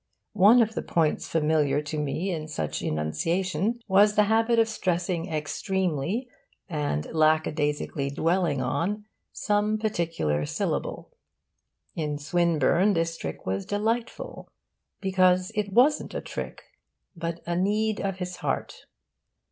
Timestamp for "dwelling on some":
8.09-9.77